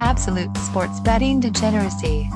[0.00, 2.30] Absolute sports betting degeneracy.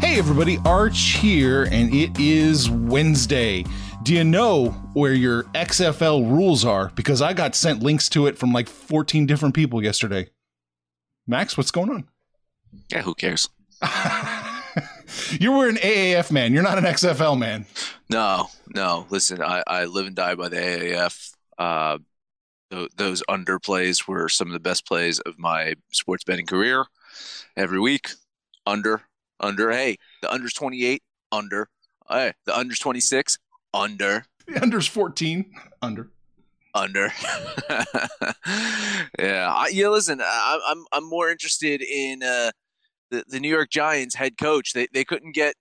[0.00, 3.64] Hey everybody, Arch here, and it is Wednesday.
[4.04, 6.90] Do you know where your XFL rules are?
[6.94, 10.30] Because I got sent links to it from like 14 different people yesterday.
[11.26, 12.08] Max, what's going on?
[12.90, 13.48] Yeah, who cares?
[15.32, 16.54] you were an AAF man.
[16.54, 17.66] You're not an XFL man.
[18.08, 19.06] No, no.
[19.10, 21.34] Listen, I, I live and die by the AAF.
[21.58, 21.98] Uh,
[22.70, 26.86] th- those underplays were some of the best plays of my sports betting career.
[27.56, 28.10] Every week,
[28.66, 29.02] under,
[29.40, 29.70] under.
[29.70, 31.02] Hey, the under's 28,
[31.32, 31.68] under.
[32.08, 33.38] Hey, the under's 26,
[33.74, 34.24] under.
[34.46, 35.52] The under's 14,
[35.82, 36.10] under.
[36.74, 37.12] Under.
[39.18, 39.88] yeah, I, yeah.
[39.88, 42.50] Listen, I, I'm I'm more interested in uh,
[43.10, 44.74] the the New York Giants head coach.
[44.74, 45.54] They they couldn't get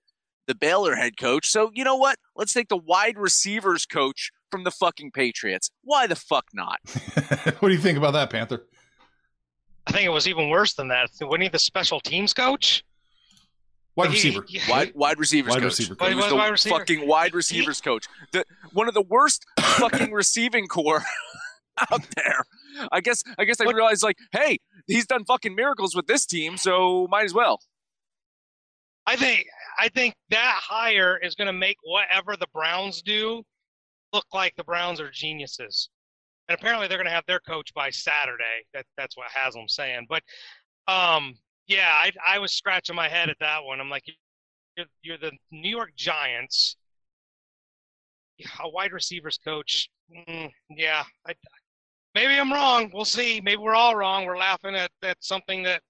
[0.48, 2.18] the Baylor head coach, so you know what?
[2.36, 5.70] Let's take the wide receivers coach from the fucking Patriots.
[5.84, 6.80] Why the fuck not?
[7.60, 8.66] what do you think about that, Panther?
[9.86, 11.10] I think it was even worse than that.
[11.22, 12.84] Wasn't he the special teams coach?
[13.96, 14.46] Wide receiver.
[14.48, 15.80] he- Wide wide receivers Wide coach.
[15.80, 16.78] receiver He was the wide receiver.
[16.78, 18.06] fucking wide receivers coach.
[18.32, 21.04] The one of the worst fucking receiving core
[21.92, 22.44] out there.
[22.92, 26.26] I guess I guess I What- realized like, hey, he's done fucking miracles with this
[26.28, 27.60] team, so might as well.
[29.08, 29.46] I think
[29.80, 33.44] I think that hire is going to make whatever the Browns do
[34.14, 35.90] look like the Browns are geniuses.
[36.50, 38.66] And apparently they're going to have their coach by Saturday.
[38.74, 40.08] That that's what Haslam's saying.
[40.08, 40.24] But
[40.88, 41.36] um,
[41.68, 43.82] yeah, I I was scratching my head at that one.
[43.82, 44.04] I'm like,
[44.78, 46.78] you're, you're the New York Giants,
[48.62, 49.90] a wide receivers coach.
[50.30, 51.34] Mm, yeah, I,
[52.16, 52.92] maybe I'm wrong.
[52.94, 53.42] We'll see.
[53.42, 54.26] Maybe we're all wrong.
[54.26, 55.82] We're laughing at at something that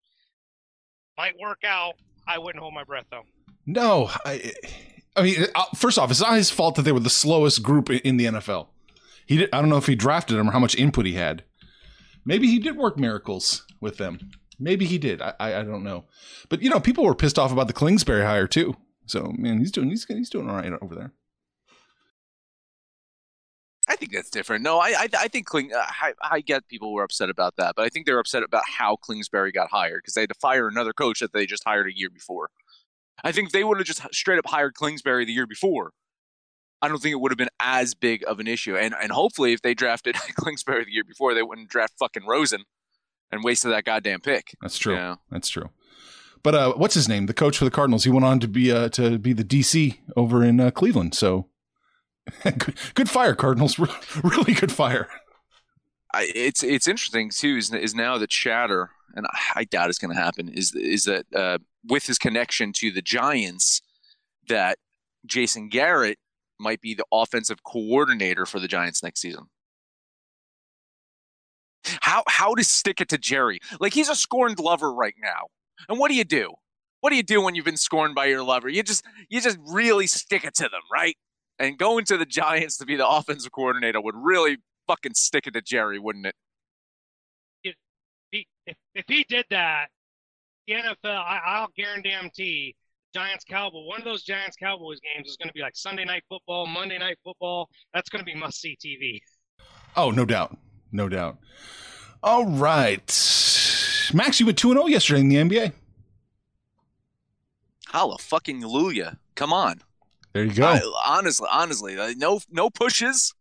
[1.18, 1.94] might work out.
[2.28, 3.24] I wouldn't hold my breath though.
[3.68, 4.54] No, I,
[5.18, 7.90] I mean, uh, first off, it's not his fault that they were the slowest group
[7.90, 8.68] in the NFL.
[9.26, 11.44] He did, I don't know if he drafted them or how much input he had.
[12.24, 14.32] Maybe he did work miracles with them.
[14.60, 15.22] Maybe he did.
[15.22, 16.06] I, I, I don't know.
[16.50, 18.76] But you know, people were pissed off about the Kingsbury hire too.
[19.06, 21.14] So man, he's doing he's he's doing all right over there.
[23.90, 24.64] I think that's different.
[24.64, 25.72] No, I I, I think Kling.
[25.74, 28.64] Uh, I, I get people were upset about that, but I think they're upset about
[28.68, 31.88] how Kingsbury got hired because they had to fire another coach that they just hired
[31.88, 32.50] a year before.
[33.24, 35.92] I think they would have just straight up hired Kingsbury the year before.
[36.82, 38.78] I don't think it would have been as big of an issue.
[38.78, 42.64] And and hopefully, if they drafted Kingsbury the year before, they wouldn't draft fucking Rosen
[43.32, 44.56] and wasted that goddamn pick.
[44.62, 44.96] That's true.
[44.96, 45.16] Yeah.
[45.32, 45.70] That's true.
[46.44, 47.26] But uh, what's his name?
[47.26, 48.04] The coach for the Cardinals.
[48.04, 51.16] He went on to be uh, to be the DC over in uh, Cleveland.
[51.16, 51.50] So
[52.44, 53.80] good, good fire, Cardinals.
[54.24, 55.10] really good fire.
[56.14, 57.58] I, it's it's interesting too.
[57.58, 60.48] Is, is now that chatter, and I, doubt it's going to happen.
[60.48, 63.82] Is is that uh, with his connection to the Giants,
[64.48, 64.78] that
[65.26, 66.20] Jason Garrett
[66.60, 69.46] might be the offensive coordinator for the Giants next season.
[72.02, 73.60] How how to stick it to Jerry?
[73.80, 75.48] Like he's a scorned lover right now.
[75.90, 76.54] And what do you do?
[77.02, 78.70] What do you do when you've been scorned by your lover?
[78.70, 81.16] You just you just really stick it to them, right?
[81.60, 84.58] And going to the Giants to be the offensive coordinator would really
[84.88, 86.36] fucking stick it to Jerry, wouldn't it?
[88.68, 89.88] He, if, if he did that,
[90.68, 92.76] the NFL, I, I'll guarantee MT,
[93.14, 96.24] Giants Cowboy, one of those Giants Cowboys games is going to be like Sunday night
[96.30, 97.70] football, Monday night football.
[97.94, 99.20] That's going to be must see TV.
[99.96, 100.58] Oh, no doubt.
[100.92, 101.38] No doubt.
[102.22, 103.08] All right.
[104.14, 105.74] Max, you went 2 0 yesterday in the NBA.
[107.88, 109.18] Holla fucking Luya.
[109.36, 109.82] Come on.
[110.34, 110.66] There you go.
[110.68, 113.34] I- honestly, honestly, uh, no no pushes,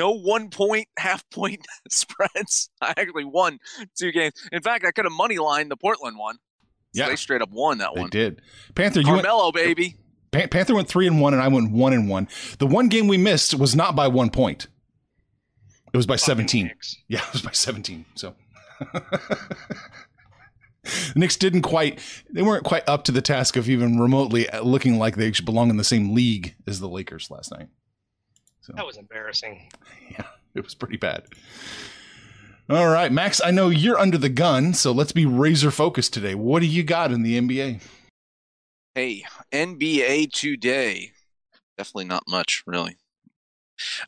[0.00, 2.70] no one point, half point spreads.
[2.80, 3.58] I actually won
[3.98, 4.32] two games.
[4.50, 6.36] In fact, I could have money lined the Portland one.
[6.94, 7.08] So Yeah.
[7.10, 8.10] they straight up won that they one.
[8.10, 8.40] did.
[8.74, 9.96] Panther, you went, Carmelo, baby.
[10.32, 12.28] Pan- Panther went 3 and 1, and I went 1 and 1.
[12.58, 14.66] The one game we missed was not by one point,
[15.92, 16.66] it was by Fucking 17.
[16.68, 16.96] Knicks.
[17.08, 18.04] Yeah, it was by 17.
[18.14, 18.34] So
[20.82, 21.98] the Knicks didn't quite,
[22.32, 25.68] they weren't quite up to the task of even remotely looking like they should belong
[25.70, 27.68] in the same league as the Lakers last night.
[28.60, 29.70] So That was embarrassing.
[30.10, 31.24] yeah, it was pretty bad.
[32.68, 36.36] All right, Max, I know you're under the gun, so let's be razor focused today.
[36.36, 37.80] What do you got in the NBA?
[38.94, 41.12] Hey, NBA today.
[41.76, 42.96] Definitely not much, really.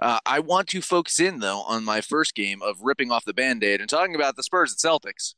[0.01, 3.33] Uh, I want to focus in though on my first game of ripping off the
[3.33, 5.35] band-aid and talking about the Spurs and Celtics.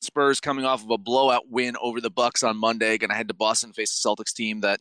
[0.00, 3.28] Spurs coming off of a blowout win over the Bucks on Monday, going to head
[3.28, 4.80] to Boston to face the Celtics team that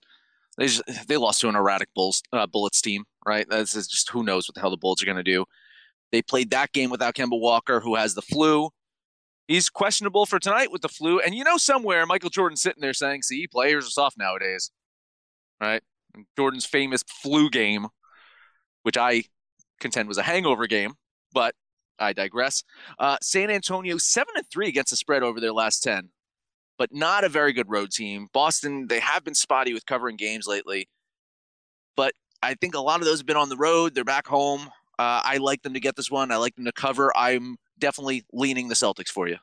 [0.57, 3.45] they just, they lost to an erratic Bulls uh, Bullets team, right?
[3.49, 5.45] That's just who knows what the hell the Bulls are going to do.
[6.11, 8.69] They played that game without Kemba Walker, who has the flu.
[9.47, 12.93] He's questionable for tonight with the flu, and you know somewhere Michael Jordan's sitting there
[12.93, 14.71] saying, "See, players are soft nowadays."
[15.59, 15.81] Right?
[16.35, 17.87] Jordan's famous flu game
[18.83, 19.23] which I
[19.79, 20.93] contend was a hangover game,
[21.33, 21.55] but
[21.99, 22.63] I digress.
[22.99, 26.09] Uh, San Antonio seven and three against the spread over their last ten,
[26.81, 28.27] but not a very good road team.
[28.33, 30.89] Boston they have been spotty with covering games lately,
[31.95, 32.11] but
[32.41, 33.93] I think a lot of those have been on the road.
[33.93, 34.61] They're back home.
[34.97, 36.31] Uh, I like them to get this one.
[36.31, 37.15] I like them to cover.
[37.15, 39.37] I'm definitely leaning the Celtics for you.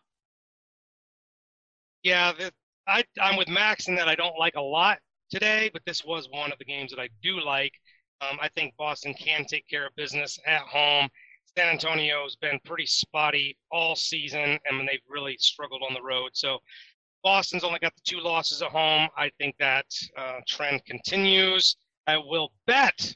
[2.03, 2.51] Yeah, the,
[2.89, 4.99] I, I'm with Max in that I don't like a lot
[5.31, 7.73] today, but this was one of the games that I do like.
[8.21, 11.09] Um, I think Boston can take care of business at home.
[11.57, 16.31] San Antonio's been pretty spotty all season, and they've really struggled on the road.
[16.33, 16.59] So
[17.23, 19.09] Boston's only got the two losses at home.
[19.17, 19.87] I think that
[20.17, 21.77] uh, trend continues.
[22.07, 23.15] I will bet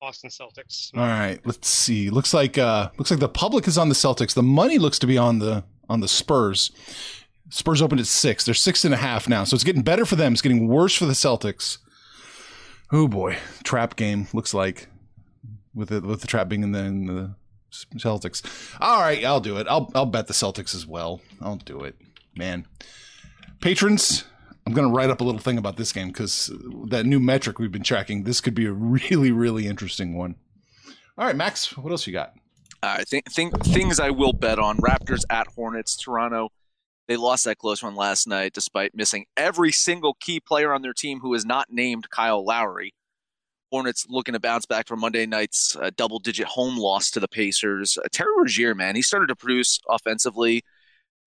[0.00, 0.90] Boston Celtics.
[0.94, 2.10] All right, let's see.
[2.10, 4.34] Looks like uh looks like the public is on the Celtics.
[4.34, 6.70] The money looks to be on the on the Spurs.
[7.50, 8.44] Spurs opened at six.
[8.44, 10.32] They're six and a half now, so it's getting better for them.
[10.32, 11.78] It's getting worse for the Celtics.
[12.92, 14.88] Oh boy, trap game looks like
[15.74, 17.34] with the with the trap being in the, in the
[17.96, 18.42] Celtics.
[18.80, 19.66] All right, I'll do it.
[19.68, 21.20] I'll I'll bet the Celtics as well.
[21.40, 21.96] I'll do it,
[22.36, 22.66] man.
[23.60, 24.24] Patrons,
[24.66, 26.50] I'm going to write up a little thing about this game because
[26.88, 28.24] that new metric we've been tracking.
[28.24, 30.36] This could be a really really interesting one.
[31.18, 32.34] All right, Max, what else you got?
[32.82, 36.50] I think think things I will bet on: Raptors at Hornets, Toronto.
[37.08, 40.92] They lost that close one last night despite missing every single key player on their
[40.92, 42.94] team who is not named Kyle Lowry.
[43.70, 47.28] Hornets looking to bounce back from Monday night's uh, double digit home loss to the
[47.28, 47.96] Pacers.
[47.98, 50.62] Uh, Terry Rozier, man, he started to produce offensively.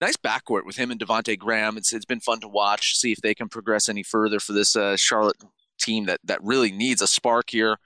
[0.01, 1.77] Nice backcourt with him and Devonte Graham.
[1.77, 4.75] It's it's been fun to watch, see if they can progress any further for this
[4.75, 5.37] uh, Charlotte
[5.79, 7.77] team that that really needs a spark here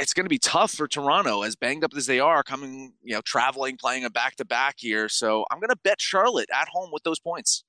[0.00, 3.14] it's going to be tough for Toronto, as banged up as they are, coming, you
[3.14, 5.08] know, traveling, playing a back to back here.
[5.08, 7.64] So I'm going to bet Charlotte at home with those points.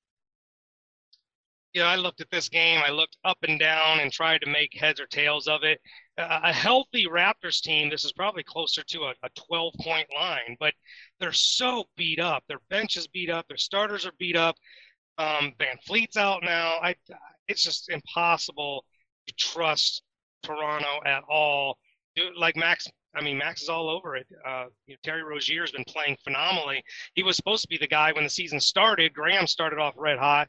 [1.74, 2.82] Yeah, I looked at this game.
[2.84, 5.80] I looked up and down and tried to make heads or tails of it.
[6.18, 10.74] A healthy Raptors team, this is probably closer to a, a 12 point line, but
[11.20, 12.42] they're so beat up.
[12.48, 13.46] Their bench is beat up.
[13.46, 14.56] Their starters are beat up.
[15.16, 16.78] Um, VanVleet's out now.
[16.82, 16.96] I,
[17.46, 18.84] it's just impossible
[19.28, 20.02] to trust
[20.42, 21.78] Toronto at all
[22.36, 22.88] like Max.
[23.14, 24.26] I mean, Max is all over it.
[24.46, 26.82] Uh, you know, Terry Rozier has been playing phenomenally.
[27.14, 29.14] He was supposed to be the guy when the season started.
[29.14, 30.48] Graham started off red hot.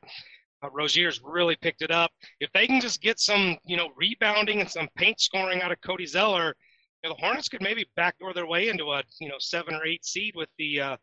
[0.63, 2.11] Uh, Rozier's really picked it up.
[2.39, 5.79] If they can just get some, you know, rebounding and some paint scoring out of
[5.81, 6.55] Cody Zeller,
[7.03, 9.85] you know, the Hornets could maybe backdoor their way into a, you know, seven or
[9.85, 10.97] eight seed with the uh,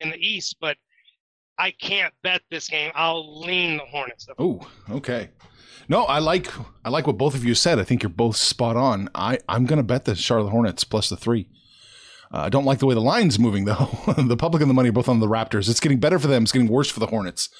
[0.00, 0.56] in the East.
[0.60, 0.76] But
[1.58, 2.90] I can't bet this game.
[2.94, 4.26] I'll lean the Hornets.
[4.38, 5.30] Oh, okay.
[5.88, 6.48] No, I like
[6.84, 7.78] I like what both of you said.
[7.78, 9.08] I think you're both spot on.
[9.14, 11.48] I I'm gonna bet the Charlotte Hornets plus the three.
[12.32, 13.90] Uh, I don't like the way the line's moving though.
[14.16, 15.68] the public and the money are both on the Raptors.
[15.68, 16.44] It's getting better for them.
[16.44, 17.50] It's getting worse for the Hornets.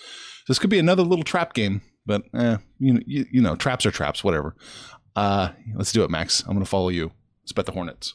[0.49, 3.87] This could be another little trap game, but eh, you know, you, you know, traps
[3.87, 4.25] are traps.
[4.25, 4.57] Whatever.
[5.15, 6.43] Uh, let's do it, Max.
[6.47, 7.13] I'm gonna follow you.
[7.43, 8.15] Let's bet the Hornets.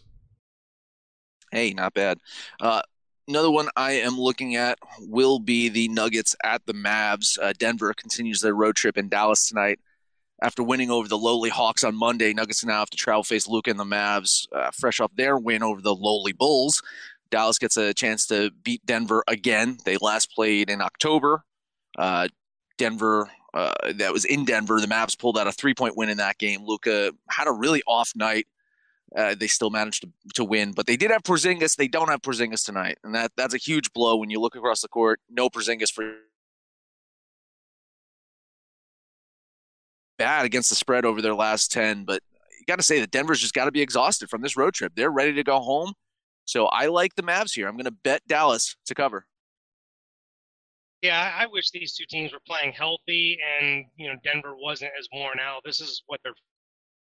[1.52, 2.20] Hey, not bad.
[2.60, 2.82] Uh,
[3.28, 7.38] another one I am looking at will be the Nuggets at the Mavs.
[7.42, 9.80] Uh, Denver continues their road trip in Dallas tonight
[10.42, 13.72] after winning over the lowly Hawks on Monday, Nuggets now have to travel face Luka
[13.72, 16.82] and the Mavs, uh, fresh off their win over the lowly Bulls.
[17.30, 19.78] Dallas gets a chance to beat Denver again.
[19.84, 21.44] They last played in October.
[21.98, 22.28] Uh,
[22.78, 24.80] Denver, uh, that was in Denver.
[24.80, 26.64] The Mavs pulled out a three point win in that game.
[26.64, 28.48] Luka had a really off night.
[29.16, 31.76] Uh, they still managed to, to win, but they did have Porzingis.
[31.78, 34.82] They don't have Porzingis tonight, and that that's a huge blow when you look across
[34.82, 35.22] the court.
[35.30, 36.14] No Porzingis for
[40.18, 42.22] bad against the spread over their last 10, but
[42.60, 44.94] you got to say that Denver's just got to be exhausted from this road trip.
[44.96, 45.94] They're ready to go home.
[46.46, 47.68] So I like the Mavs here.
[47.68, 49.26] I'm going to bet Dallas to cover.
[51.02, 55.08] Yeah, I wish these two teams were playing healthy and, you know, Denver wasn't as
[55.14, 55.62] worn out.
[55.64, 56.34] This is what their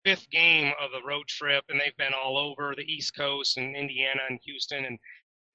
[0.04, 3.76] fifth game of the road trip, and they've been all over the East Coast and
[3.76, 4.86] Indiana and Houston.
[4.86, 5.00] And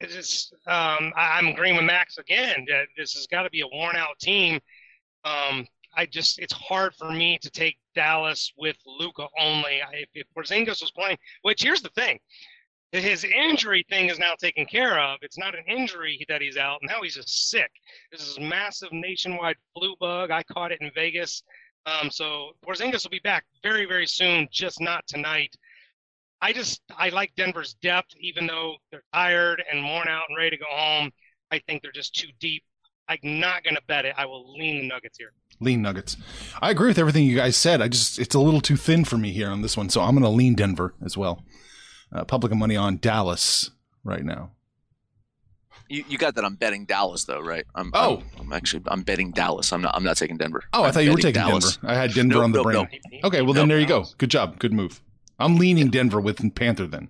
[0.01, 2.65] it's just, um, I'm agreeing with Max again.
[2.69, 4.61] That this has got to be a worn out team.
[5.25, 9.81] Um, I just it's hard for me to take Dallas with Luka only.
[9.93, 12.19] If, if Porzingis was playing, which here's the thing,
[12.93, 15.19] his injury thing is now taken care of.
[15.23, 16.81] It's not an injury that he's out.
[16.83, 17.71] Now he's just sick.
[18.11, 20.31] This is massive nationwide flu bug.
[20.31, 21.43] I caught it in Vegas.
[21.87, 25.57] Um, so Porzingis will be back very, very soon, just not tonight.
[26.41, 30.51] I just I like Denver's depth, even though they're tired and worn out and ready
[30.51, 31.11] to go home.
[31.51, 32.63] I think they're just too deep.
[33.09, 34.15] I'm not going to bet it.
[34.17, 36.17] I will lean the Nuggets here lean Nuggets.
[36.61, 37.81] I agree with everything you guys said.
[37.81, 40.13] I just it's a little too thin for me here on this one, so I'm
[40.13, 41.45] going to lean Denver as well.
[42.12, 43.71] Uh, public money on Dallas
[44.04, 44.50] right now.
[45.88, 46.45] You, you got that?
[46.45, 47.64] I'm betting Dallas though, right?
[47.75, 49.73] I'm, oh, I'm, I'm, actually I'm betting Dallas.
[49.73, 50.62] I'm not I'm not taking Denver.
[50.73, 51.76] Oh, I'm I thought you were taking Dallas.
[51.76, 51.92] Denver.
[51.92, 52.88] I had Denver nope, on the nope, brain.
[53.12, 53.25] Nope.
[53.25, 54.04] Okay, well then there you go.
[54.19, 54.59] Good job.
[54.59, 55.02] Good move.
[55.38, 57.09] I'm leaning Denver with Panther then.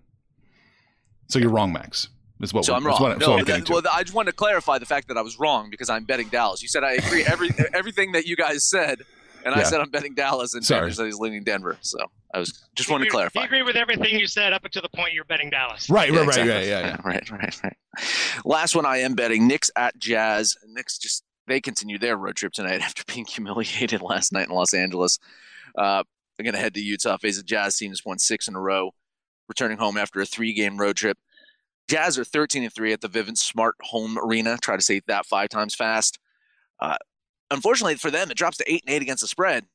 [1.28, 2.08] So you're wrong, Max.
[2.40, 3.00] Is what So I'm wrong.
[3.00, 5.38] what- no, what that- well, I just wanted to clarify the fact that I was
[5.38, 6.60] wrong because I'm betting Dallas.
[6.60, 9.02] You said I agree every everything that you guys said,
[9.44, 10.82] and I said I'm betting Dallas, and Sorry.
[10.82, 11.76] Panther said he's leaning Denver.
[11.80, 11.98] So
[12.34, 13.40] I was just He wanted to clarify.
[13.40, 15.88] He agree with everything you said up until the point you're betting Dallas.
[15.90, 16.68] right, right, right, exactly.
[16.68, 16.96] yeah, yeah, yeah.
[17.04, 17.76] right, right, right.
[18.44, 20.56] Last one I am betting Knicks at Jazz.
[20.66, 24.74] Knicks just they continue their road trip tonight after being humiliated last night in Los
[24.74, 25.18] Angeles.
[25.76, 26.02] Uh,
[26.36, 28.60] they're going to head to Utah, face a Jazz team that's won six in a
[28.60, 28.92] row,
[29.48, 31.18] returning home after a three-game road trip.
[31.88, 34.56] Jazz are 13 and three at the Vivint Smart Home Arena.
[34.56, 36.18] Try to say that five times fast.
[36.80, 36.96] Uh,
[37.52, 39.66] unfortunately for them, it drops to eight and eight against the spread.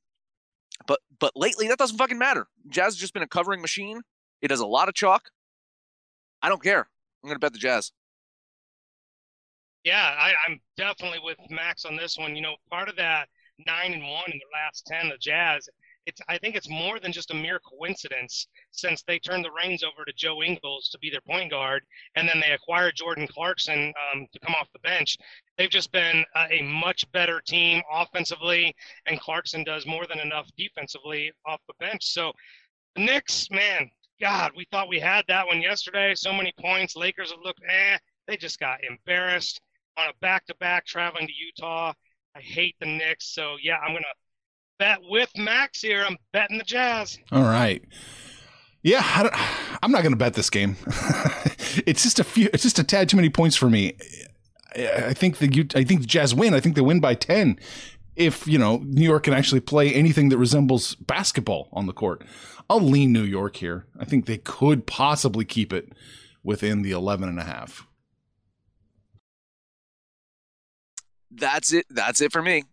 [0.86, 2.48] But but lately that doesn't fucking matter.
[2.70, 4.02] Jazz has just been a covering machine.
[4.42, 5.30] It has a lot of chalk.
[6.42, 6.88] I don't care.
[7.24, 7.92] I'm gonna bet the Jazz.
[9.84, 12.36] Yeah, I, I'm definitely with Max on this one.
[12.36, 13.30] You know, part of that
[13.66, 15.68] nine and one in the last ten, the Jazz.
[16.06, 19.84] It's I think it's more than just a mere coincidence since they turned the reins
[19.84, 21.84] over to Joe Ingles to be their point guard,
[22.16, 25.18] and then they acquired Jordan Clarkson um, to come off the bench.
[25.58, 30.50] They've just been a, a much better team offensively, and Clarkson does more than enough
[30.58, 32.06] defensively off the bench.
[32.06, 32.32] So
[32.96, 33.90] the Knicks, man,
[34.22, 36.14] God, we thought we had that one yesterday.
[36.16, 36.96] So many points.
[36.96, 37.98] Lakers have looked, eh.
[38.28, 39.60] They just got embarrassed
[39.98, 41.94] on a back-to-back traveling to Utah.
[42.36, 44.06] I hate the Knicks, so yeah, I'm gonna
[44.78, 46.06] bet with Max here.
[46.08, 47.18] I'm betting the Jazz.
[47.32, 47.84] All right.
[48.84, 50.78] Yeah, I I'm not going to bet this game.
[51.86, 52.50] it's just a few.
[52.54, 53.98] It's just a tad too many points for me.
[54.76, 56.54] I I think the I think the Jazz win.
[56.54, 57.60] I think they win by ten.
[58.16, 62.24] If you know New York can actually play anything that resembles basketball on the court,
[62.70, 63.86] I'll lean New York here.
[64.00, 65.94] I think they could possibly keep it
[66.44, 67.86] within the 11 and a half.
[71.32, 71.86] That's it.
[71.90, 72.64] That's it for me.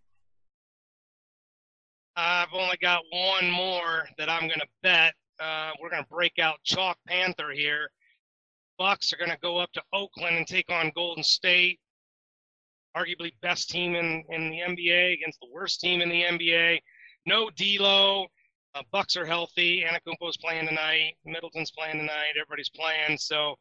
[2.15, 5.13] I've only got one more that I'm gonna bet.
[5.39, 7.89] Uh, we're gonna break out Chalk Panther here.
[8.77, 11.79] Bucks are gonna go up to Oakland and take on Golden State.
[12.95, 16.79] Arguably best team in, in the NBA against the worst team in the NBA.
[17.25, 18.27] No D'Lo.
[18.73, 19.83] Uh, Bucks are healthy.
[19.83, 21.13] Antetokounmpo's playing tonight.
[21.25, 22.33] Middleton's playing tonight.
[22.39, 23.17] Everybody's playing.
[23.17, 23.55] So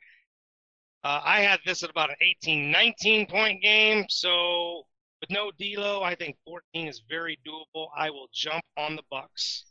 [1.05, 4.07] uh, I had this at about an 18, 19 point game.
[4.09, 4.83] So
[5.21, 7.89] with no D'Lo, I think 14 is very doable.
[7.97, 9.65] I will jump on the Bucks.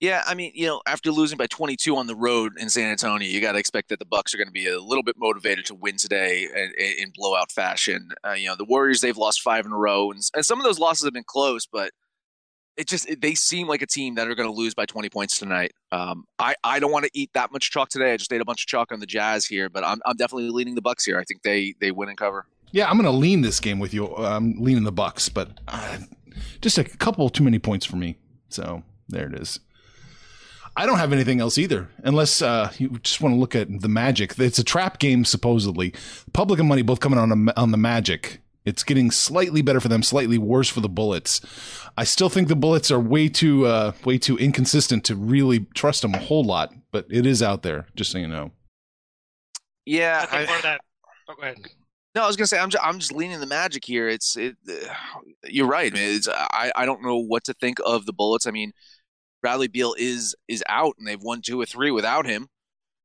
[0.00, 3.26] Yeah, I mean, you know, after losing by 22 on the road in San Antonio,
[3.26, 5.64] you got to expect that the Bucks are going to be a little bit motivated
[5.66, 8.10] to win today in, in blowout fashion.
[8.26, 10.64] Uh, you know, the Warriors they've lost five in a row, and, and some of
[10.64, 11.92] those losses have been close, but
[12.76, 15.08] it just it, they seem like a team that are going to lose by 20
[15.08, 15.72] points tonight.
[15.92, 18.12] Um, I I don't want to eat that much chalk today.
[18.12, 20.50] I just ate a bunch of chalk on the Jazz here, but I'm I'm definitely
[20.50, 21.18] leaning the Bucks here.
[21.18, 22.46] I think they they win and cover.
[22.72, 24.14] Yeah, I'm going to lean this game with you.
[24.16, 25.98] I'm leaning the Bucks, but uh,
[26.60, 28.18] just a couple too many points for me.
[28.50, 29.60] So there it is.
[30.76, 33.88] I don't have anything else either, unless uh, you just want to look at the
[33.88, 34.38] Magic.
[34.38, 35.94] It's a trap game, supposedly.
[36.34, 38.40] Public and money both coming on a, on the Magic.
[38.66, 41.40] It's getting slightly better for them, slightly worse for the Bullets.
[41.96, 46.02] I still think the Bullets are way too uh, way too inconsistent to really trust
[46.02, 47.86] them a whole lot, but it is out there.
[47.94, 48.50] Just so you know.
[49.86, 50.80] Yeah, I think I- part of that.
[51.28, 51.56] Oh, go ahead.
[52.14, 54.08] No, I was gonna say I'm just, I'm just leaning the Magic here.
[54.08, 54.56] It's it.
[54.68, 54.92] Uh,
[55.44, 56.16] you're right, man.
[56.16, 58.46] It's, I I don't know what to think of the Bullets.
[58.46, 58.72] I mean,
[59.46, 62.48] Bradley Beal is is out, and they've won two or three without him.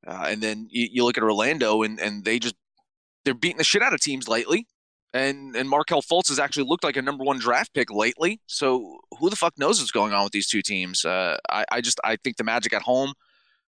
[0.07, 2.55] Uh, and then you, you look at Orlando, and and they just
[3.23, 4.65] they're beating the shit out of teams lately.
[5.13, 8.41] And and Markelle Fultz has actually looked like a number one draft pick lately.
[8.47, 11.05] So who the fuck knows what's going on with these two teams?
[11.05, 13.13] Uh, I I just I think the Magic at home.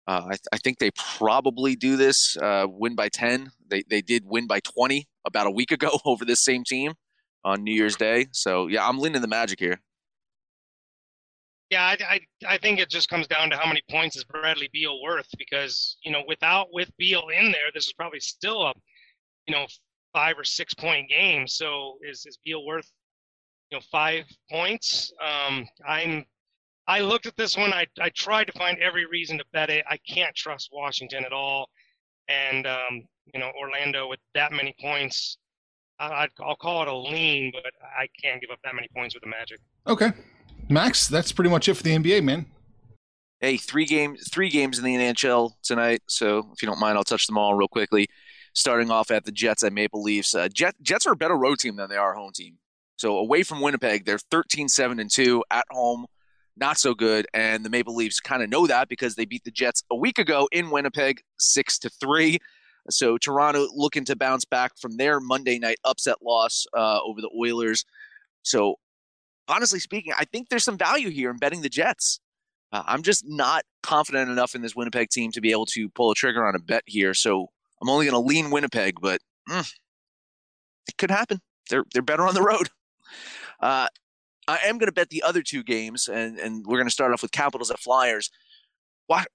[0.07, 3.51] Uh, I, I think they probably do this uh, win by 10.
[3.69, 6.93] They, they did win by 20 about a week ago over this same team
[7.43, 8.27] on New Year's Day.
[8.33, 9.81] So, yeah, I'm leaning the Magic here.
[11.71, 12.21] Yeah, I, I,
[12.55, 15.97] I think it just comes down to how many points is Bradley Beal worth because,
[16.05, 18.73] you know, without with Beal in there, this is probably still a,
[19.47, 19.67] you know,
[20.13, 21.49] five or six point game.
[21.49, 22.89] So is, is Beal worth,
[23.71, 25.13] you know, five points?
[25.21, 26.25] Um, I'm,
[26.87, 27.73] I looked at this one.
[27.73, 29.85] I, I tried to find every reason to bet it.
[29.89, 31.71] I can't trust Washington at all.
[32.29, 33.03] And, um,
[33.33, 35.39] you know, Orlando with that many points,
[35.99, 39.23] I, I'll call it a lean, but I can't give up that many points with
[39.23, 39.61] the Magic.
[39.87, 40.11] Okay,
[40.69, 42.47] Max, that's pretty much it for the NBA, man.
[43.41, 46.03] Hey, three games, three games in the NHL tonight.
[46.09, 48.09] So, if you don't mind, I'll touch them all real quickly.
[48.55, 50.35] Starting off at the Jets at Maple Leafs.
[50.35, 52.57] Uh, Jet, Jets are a better road team than they are home team.
[52.97, 55.45] So, away from Winnipeg, they're 13 7 and 2.
[55.51, 56.07] At home,
[56.57, 57.27] not so good.
[57.35, 60.19] And the Maple Leafs kind of know that because they beat the Jets a week
[60.19, 62.39] ago in Winnipeg, 6 to 3.
[62.89, 67.31] So, Toronto looking to bounce back from their Monday night upset loss uh, over the
[67.39, 67.85] Oilers.
[68.43, 68.77] So,
[69.49, 72.21] honestly speaking, I think there's some value here in betting the Jets.
[72.73, 76.11] Uh, I'm just not confident enough in this Winnipeg team to be able to pull
[76.11, 77.15] a trigger on a bet here.
[77.15, 79.73] So I'm only going to lean Winnipeg, but mm,
[80.89, 81.41] it could happen.
[81.71, 82.69] They're they're better on the road.
[83.61, 83.87] Uh,
[84.49, 87.13] I am going to bet the other two games, and and we're going to start
[87.13, 88.31] off with Capitals at Flyers.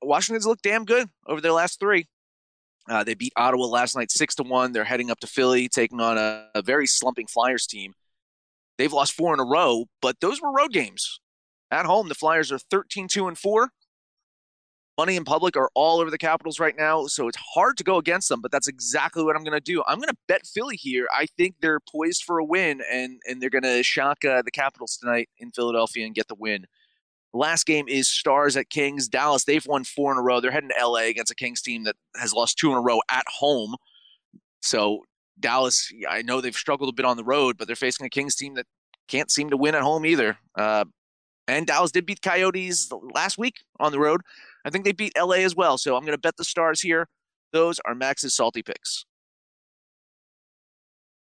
[0.04, 2.08] Washington's looked damn good over their last three.
[2.88, 4.72] Uh, they beat Ottawa last night six to one.
[4.72, 7.94] They're heading up to Philly, taking on a, a very slumping Flyers team.
[8.80, 11.20] They've lost four in a row, but those were road games.
[11.70, 13.70] At home, the Flyers are 13 2 and 4.
[14.98, 17.98] Money in public are all over the Capitals right now, so it's hard to go
[17.98, 19.84] against them, but that's exactly what I'm going to do.
[19.86, 21.08] I'm going to bet Philly here.
[21.14, 24.52] I think they're poised for a win, and, and they're going to shock uh, the
[24.52, 26.66] Capitals tonight in Philadelphia and get the win.
[27.34, 29.10] Last game is Stars at Kings.
[29.10, 30.40] Dallas, they've won four in a row.
[30.40, 33.02] They're heading to LA against a Kings team that has lost two in a row
[33.12, 33.76] at home.
[34.62, 35.04] So
[35.40, 38.36] Dallas, I know they've struggled a bit on the road, but they're facing a Kings
[38.36, 38.66] team that
[39.08, 40.38] can't seem to win at home either.
[40.56, 40.86] Uh,
[41.48, 44.22] and Dallas did beat Coyotes last week on the road.
[44.66, 45.78] I think they beat LA as well.
[45.78, 47.08] So I'm going to bet the Stars here.
[47.52, 49.06] Those are Max's salty picks.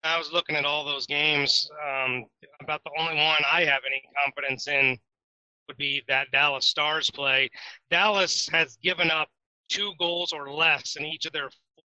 [0.03, 1.69] I was looking at all those games.
[1.85, 2.25] Um,
[2.61, 4.97] about the only one I have any confidence in
[5.67, 7.49] would be that Dallas Stars play.
[7.89, 9.29] Dallas has given up
[9.69, 11.49] two goals or less in each of their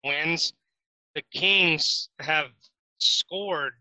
[0.04, 0.52] wins.
[1.14, 2.47] The Kings have
[2.99, 3.73] scored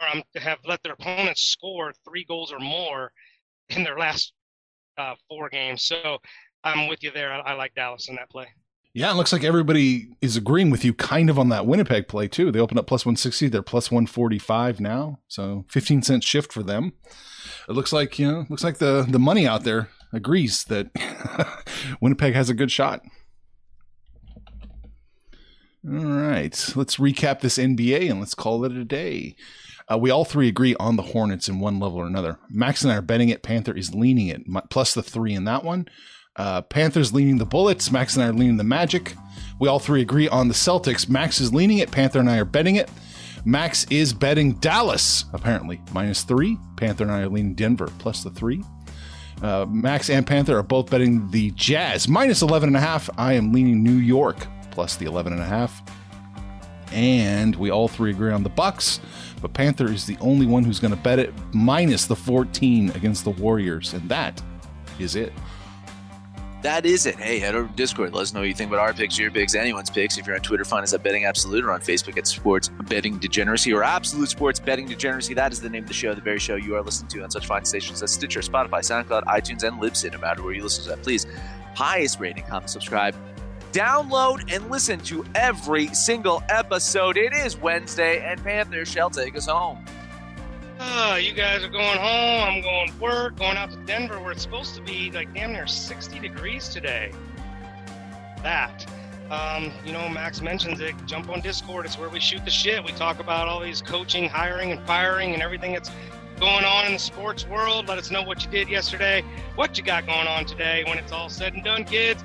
[0.00, 3.12] or um, have let their opponents score three goals or more
[3.68, 4.32] in their last
[4.98, 5.84] uh, four games.
[5.84, 6.18] So
[6.64, 7.32] I'm with you there.
[7.32, 8.46] I, I like Dallas in that play.
[8.94, 12.28] Yeah, it looks like everybody is agreeing with you kind of on that Winnipeg play
[12.28, 12.52] too.
[12.52, 15.18] They opened up plus 160, they're plus 145 now.
[15.28, 16.92] So 15 cent shift for them.
[17.68, 20.90] It looks like, you know, looks like the the money out there agrees that
[22.02, 23.02] Winnipeg has a good shot.
[25.84, 29.34] All right, let's recap this NBA and let's call it a day.
[29.90, 32.38] Uh, we all three agree on the Hornets in one level or another.
[32.48, 33.42] Max and I are betting it.
[33.42, 35.88] Panther is leaning it, plus the three in that one.
[36.36, 37.90] Uh, Panthers leaning the Bullets.
[37.90, 39.14] Max and I are leaning the Magic.
[39.58, 41.08] We all three agree on the Celtics.
[41.08, 41.90] Max is leaning it.
[41.90, 42.88] Panther and I are betting it.
[43.44, 46.58] Max is betting Dallas, apparently, minus three.
[46.76, 48.62] Panther and I are leaning Denver, plus the three.
[49.42, 53.10] Uh, Max and Panther are both betting the Jazz, minus 11 and a half.
[53.18, 55.82] I am leaning New York, plus the 11 and a half.
[56.90, 59.00] And we all three agree on the Bucks,
[59.40, 63.24] but Panther is the only one who's going to bet it minus the 14 against
[63.24, 64.42] the Warriors, and that
[64.98, 65.32] is it
[66.62, 67.16] that is it.
[67.16, 68.14] Hey, head over to Discord.
[68.14, 70.16] Let us know what you think about our picks, your picks, anyone's picks.
[70.16, 73.18] If you're on Twitter, find us at Betting Absolute or on Facebook at Sports Betting
[73.18, 75.34] Degeneracy or Absolute Sports Betting Degeneracy.
[75.34, 77.30] That is the name of the show, the very show you are listening to on
[77.30, 80.12] such fine stations as Stitcher, Spotify, SoundCloud, iTunes, and Libsyn.
[80.12, 81.26] No matter where you listen to that, please
[81.74, 83.16] highest rating, comment, subscribe,
[83.72, 87.16] download, and listen to every single episode.
[87.16, 89.84] It is Wednesday, and Panther shall take us home.
[90.78, 92.42] Oh, you guys are going home.
[92.42, 95.52] I'm going to work, going out to Denver where it's supposed to be like damn
[95.52, 97.12] near 60 degrees today.
[98.42, 98.86] That.
[99.30, 100.94] Um, you know, Max mentions it.
[101.06, 101.86] Jump on Discord.
[101.86, 102.84] It's where we shoot the shit.
[102.84, 105.90] We talk about all these coaching, hiring, and firing and everything that's
[106.38, 107.88] going on in the sports world.
[107.88, 110.82] Let us know what you did yesterday, what you got going on today.
[110.86, 112.24] When it's all said and done, kids,